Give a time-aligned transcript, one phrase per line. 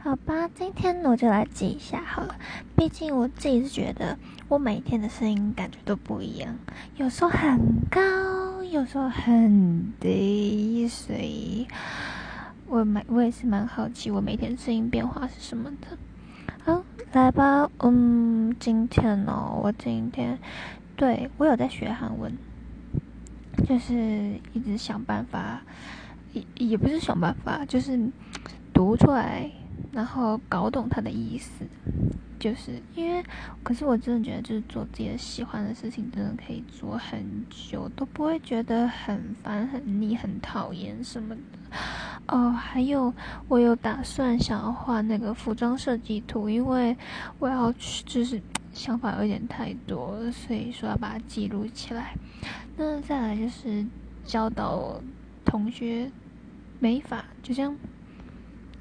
[0.00, 2.36] 好吧，今天我就来记一下好了。
[2.76, 4.16] 毕竟我自己是觉得，
[4.48, 6.56] 我每天的声音感觉都不一样，
[6.96, 11.66] 有时候很高，有时候很低，所以
[12.68, 15.98] 我每我也是蛮好奇，我每天声音变化是什么的。
[16.64, 20.38] 好，来吧，嗯，今天哦，我今天
[20.96, 22.32] 对我有在学韩文，
[23.66, 25.60] 就是一直想办法，
[26.32, 27.98] 也也不是想办法，就是
[28.72, 29.50] 读出来。
[29.98, 31.64] 然后搞懂他的意思，
[32.38, 33.20] 就是因为，
[33.64, 41.40] 可是我真的觉得，就是做自己的喜欢的事情，真的可以做很久，都不会觉得很烦、很腻、很讨厌什么的。
[42.28, 43.12] 哦，还有，
[43.48, 46.96] 我有打算想要画那个服装设计图，因为
[47.40, 48.40] 我要去，就是
[48.72, 52.14] 想法有点太多，所以说要把它记录起来。
[52.76, 53.84] 那再来就是
[54.24, 55.02] 教导
[55.44, 56.08] 同学
[56.78, 57.76] 美法，就这样。